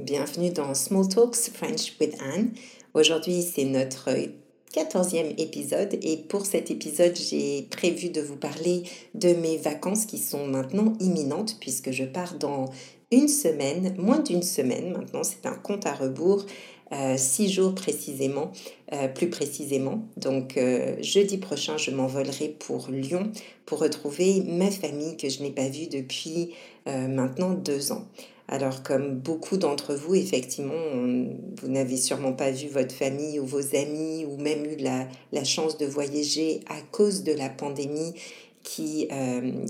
[0.00, 2.50] Bienvenue dans Small Talks French with Anne.
[2.94, 4.10] Aujourd'hui, c'est notre
[4.72, 8.82] quatorzième épisode et pour cet épisode, j'ai prévu de vous parler
[9.14, 12.72] de mes vacances qui sont maintenant imminentes puisque je pars dans
[13.12, 16.44] une semaine, moins d'une semaine maintenant, c'est un compte à rebours,
[16.90, 18.50] euh, six jours précisément,
[18.92, 20.08] euh, plus précisément.
[20.16, 23.30] Donc euh, jeudi prochain, je m'envolerai pour Lyon
[23.64, 26.50] pour retrouver ma famille que je n'ai pas vue depuis
[26.86, 28.08] maintenant deux ans.
[28.48, 30.74] Alors, comme beaucoup d'entre vous, effectivement,
[31.62, 35.78] vous n'avez sûrement pas vu votre famille ou vos amis ou même eu la, chance
[35.78, 38.14] de voyager à cause de la pandémie
[38.62, 39.66] qui, euh,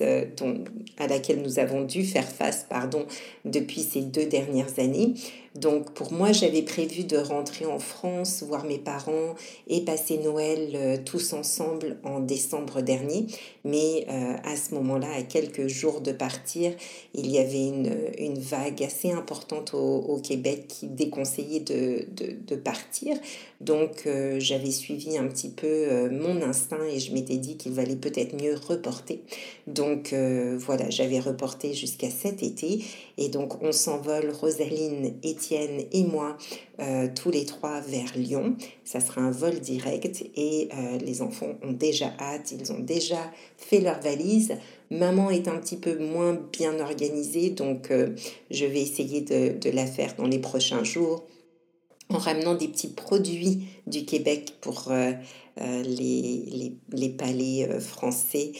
[0.00, 0.54] euh,
[0.98, 2.66] à laquelle nous avons dû faire face
[3.44, 5.14] depuis ces deux dernières années.
[5.54, 9.36] Donc pour moi, j'avais prévu de rentrer en France, voir mes parents
[9.68, 13.26] et passer Noël euh, tous ensemble en décembre dernier.
[13.64, 16.72] Mais euh, à ce moment-là, à quelques jours de partir,
[17.14, 23.16] il y avait une, vague assez importante au, Québec qui déconseillait de, de, de partir.
[23.60, 27.96] Donc euh, j'avais suivi un petit peu mon instinct et je m'étais dit qu'il valait
[27.96, 29.22] peut-être mieux reporter.
[29.66, 30.14] Donc
[30.58, 32.84] voilà, j'avais reporté jusqu'à cet été.
[33.18, 36.36] Et donc on s'envole, Rosaline et et moi,
[36.80, 38.56] euh, tous les trois vers Lyon.
[38.84, 43.32] Ça sera un vol direct et euh, les enfants ont déjà hâte, ils ont déjà
[43.56, 44.56] fait leur valise.
[44.90, 48.14] Maman est un petit peu moins bien organisée, donc euh,
[48.50, 51.24] je vais essayer de, la faire dans les prochains jours
[52.10, 54.92] en ramenant des petits produits du Québec pour
[55.56, 58.52] les, palais français,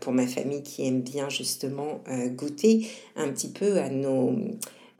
[0.00, 4.32] pour ma famille qui aime bien justement goûter un petit peu à nos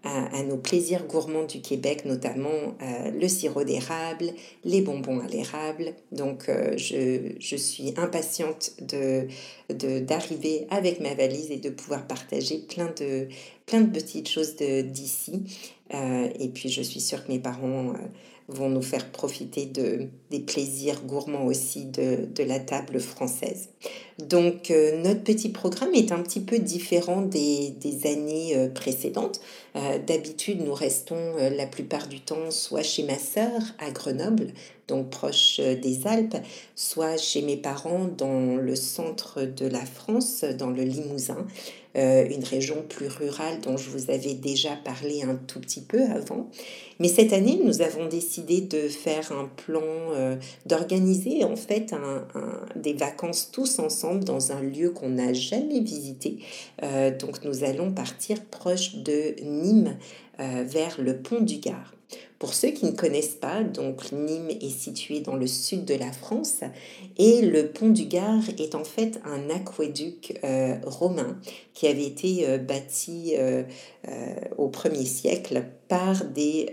[0.04, 4.32] à, nos plaisirs gourmands du Québec, notamment euh, le sirop d'érable,
[4.64, 5.92] les bonbons à l'érable.
[6.12, 9.26] Donc euh, je, je, suis impatiente de,
[10.00, 13.28] d'arriver avec ma valise et de pouvoir partager plein de,
[13.66, 15.42] plein de petites choses d'ici.
[15.92, 17.92] Euh, et puis je suis sûre que mes parents
[18.46, 23.68] vont nous faire profiter de, des plaisirs gourmands aussi de, de la table française.
[24.18, 29.40] Donc euh, notre petit programme est un petit peu différent des, des années euh, précédentes.
[29.76, 34.48] Euh, d'habitude, nous restons la plupart du temps soit chez ma sœur à Grenoble,
[34.88, 36.36] donc proche des Alpes,
[36.74, 41.46] soit chez mes parents dans le centre de la France, dans le Limousin.
[41.94, 46.48] Une région plus rurale dont je vous avais déjà parlé un tout petit peu avant.
[47.00, 49.82] Mais cette année, nous avons décidé de faire un plan,
[50.64, 51.92] d'organiser en fait
[52.76, 56.38] des vacances tous ensemble dans un lieu qu'on n'a jamais visité.
[56.82, 59.96] Euh, donc nous allons partir proche de Nîmes
[60.38, 61.92] vers le pont du Gard.
[62.38, 66.12] Pour ceux qui ne connaissent pas, donc Nîmes est situé dans le sud de la
[66.12, 66.60] France
[67.18, 71.36] et le pont du Gard est en fait un aqueduc euh, romain
[71.74, 73.64] qui avait été euh, bâti euh,
[74.56, 76.70] au 1er siècle par des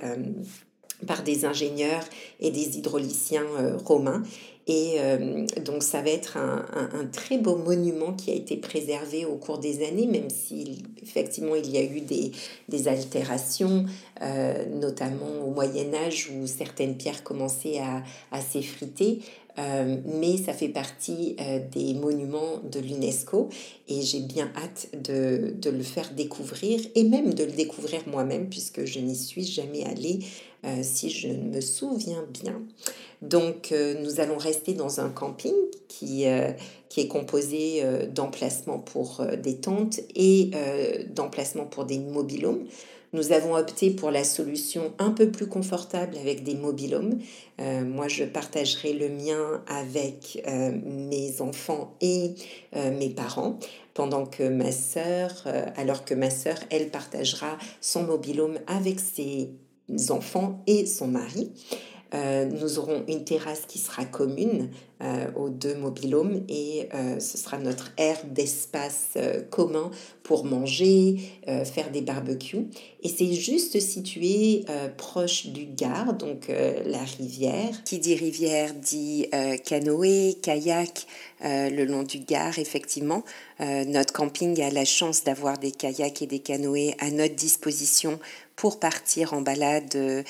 [1.07, 2.05] par des ingénieurs
[2.39, 3.45] et des hydrauliciens
[3.83, 4.23] romains
[4.67, 9.35] et euh, donc ça va être un, très beau monument qui a été préservé au
[9.35, 13.85] cours des années, même si effectivement il y a eu des altérations,
[14.21, 17.79] euh, notamment au Moyen Âge où certaines pierres commençaient
[18.31, 19.19] à, s'effriter.
[19.57, 21.37] Euh, mais ça fait partie
[21.71, 23.47] des monuments de l'UNESCO
[23.87, 28.83] et j'ai bien hâte de, le faire découvrir et même de le découvrir moi-même puisque
[28.83, 30.19] je n'y suis jamais allée
[30.81, 32.61] si je me souviens bien.
[33.21, 35.53] Donc, euh, nous allons rester dans un camping
[35.87, 36.51] qui, euh,
[36.89, 40.51] qui est composé euh, d'emplacements pour des tentes et
[41.09, 42.65] d'emplacements pour des mobilhomes.
[43.15, 47.17] Nous avons opté pour la solution un peu plus confortable avec des mobilhomes.
[47.57, 50.45] moi, je partagerai le mien avec
[50.83, 52.35] mes enfants et
[52.75, 53.57] mes parents,
[53.93, 59.51] pendant que ma sœur, alors que ma sœur, elle partagera son mobilhome avec ses
[60.09, 61.53] enfants et son mari.
[62.13, 64.69] Euh, nous aurons une terrasse qui sera commune
[65.01, 69.17] euh, aux deux mobilhomes et euh, ce sera notre aire d'espace
[69.49, 69.91] commun
[70.23, 72.65] pour manger, faire des barbecues.
[73.03, 74.65] Et c'est juste situé
[74.97, 77.83] proche du Gard, donc la rivière.
[77.83, 79.27] Qui dit rivière dit
[79.65, 81.05] canoë, kayak
[81.43, 83.23] le long du Gard, effectivement.
[83.59, 88.19] notre camping a la chance d'avoir des kayaks et des canoës à notre disposition
[88.55, 90.23] pour partir en balade euh,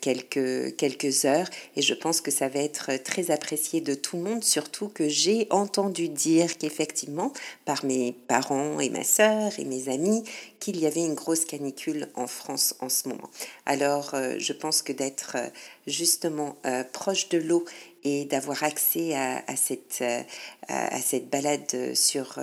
[0.00, 1.48] quelques, quelques heures.
[1.76, 5.08] Et je pense que ça va être très apprécié de tout le monde, surtout que
[5.08, 7.32] j'ai entendu dire qu'effectivement,
[7.64, 10.24] par mes parents et ma sœur et mes amis,
[10.58, 13.30] qu'il y avait une grosse canicule en France en ce moment.
[13.66, 15.46] Alors, euh, je pense que d'être euh,
[15.86, 16.56] justement
[16.92, 17.64] proche de l'eau
[18.04, 20.02] et d'avoir accès à, cette,
[20.68, 22.38] à, cette balade sur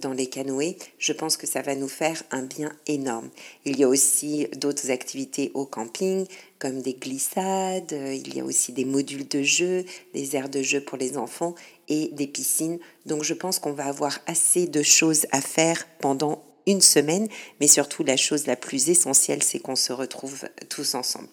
[0.00, 3.28] dans les canoës, je pense que ça va nous faire un bien énorme.
[3.64, 6.26] Il y a aussi d'autres activités au camping,
[6.58, 9.84] comme des glissades, il y a aussi des modules de jeu,
[10.14, 11.54] des aires de jeu pour les enfants
[11.88, 12.78] et des piscines.
[13.06, 17.28] Donc je pense qu'on va avoir assez de choses à faire pendant une semaine,
[17.60, 21.28] mais surtout la chose la plus essentielle, c'est qu'on se retrouve tous ensemble.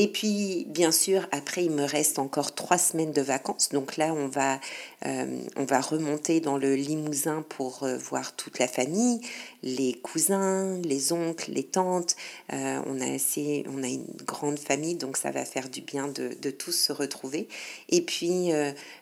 [0.00, 3.70] Et puis, bien sûr, après, il me reste encore trois semaines de vacances.
[3.70, 4.60] Donc là, on va,
[5.04, 9.20] euh, on va remonter dans le Limousin pour euh, voir toute la famille,
[9.64, 12.14] les cousins, les oncles, les tantes.
[12.52, 16.06] Euh, on, a assez, on a une grande famille, donc ça va faire du bien
[16.06, 17.48] de, de tous se retrouver.
[17.88, 18.50] Et puis,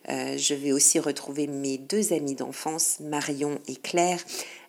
[0.09, 4.25] je vais aussi retrouver mes deux amis d'enfance, Marion et Claire.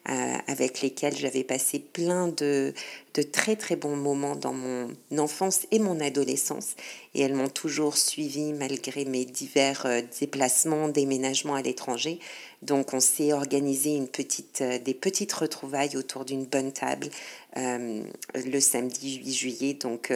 [0.10, 2.74] Euh, avec lesquels j'avais passé plein de,
[3.14, 4.88] de, très très bons moments dans mon
[5.18, 6.78] enfance et mon adolescence.
[7.14, 12.20] Et elles m'ont toujours suivi malgré mes divers euh, déplacements, déménagements à l'étranger.
[12.62, 17.10] Donc on s'est organisé une petite, euh, des petites retrouvailles autour d'une bonne table
[17.56, 19.74] le samedi 8 juillet.
[19.74, 20.14] Donc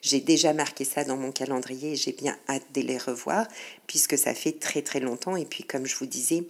[0.00, 3.48] j'ai déjà marqué ça dans mon calendrier et j'ai bien hâte de les revoir
[3.88, 5.36] puisque ça fait très très longtemps.
[5.36, 6.44] Et puis comme je vous disais,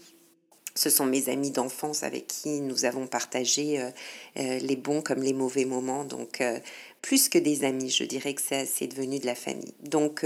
[0.75, 3.91] ce sont mes amis d'enfance avec qui nous avons partagé euh,
[4.39, 6.05] euh, les bons comme les mauvais moments.
[6.05, 6.59] Donc, euh,
[7.01, 9.75] plus que des amis, je dirais que c'est devenu de la famille.
[9.83, 10.25] Donc,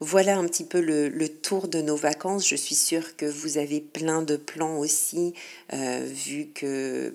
[0.00, 2.48] voilà un petit peu le, le, tour de nos vacances.
[2.48, 5.34] Je suis sûre que vous avez plein de plans aussi,
[5.70, 7.14] vu que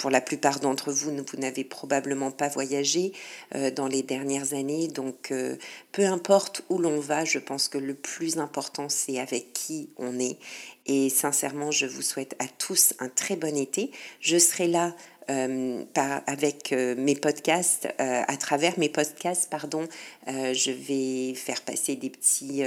[0.00, 3.12] pour la plupart d'entre vous, vous n'avez probablement pas voyagé
[3.54, 4.88] euh, dans les dernières années.
[4.88, 5.56] Donc, euh,
[5.92, 10.18] peu importe où l'on va, je pense que le plus important, c'est avec qui on
[10.18, 10.38] est.
[10.86, 13.90] Et sincèrement, je vous souhaite à tous un très bon été.
[14.20, 14.96] Je serai là
[15.30, 15.84] euh,
[16.26, 19.86] avec mes podcasts, à travers mes podcasts, pardon,
[20.26, 22.62] je vais faire passer des petits,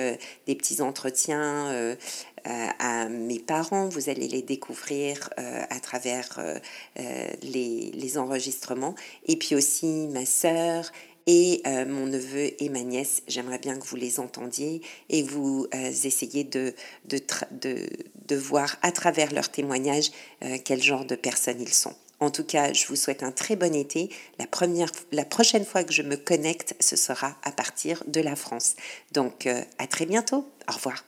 [0.47, 1.95] des petits entretiens
[2.45, 6.59] euh, à mes parents, vous allez les découvrir euh, à travers euh,
[7.41, 8.95] les, enregistrements,
[9.27, 10.91] et puis aussi ma sœur
[11.25, 13.23] et mon neveu et ma nièce.
[13.27, 16.75] J'aimerais bien que vous les entendiez et vous essayiez de,
[18.35, 20.11] voir à travers leurs témoignages
[20.63, 21.95] quel genre de personnes ils sont.
[22.23, 24.09] En tout cas, je vous souhaite un très bon été.
[24.39, 28.35] La, première, la prochaine fois que je me connecte, ce sera à partir de la
[28.35, 28.75] France.
[29.11, 29.47] Donc,
[29.77, 30.49] à très bientôt.
[30.69, 31.03] Au revoir.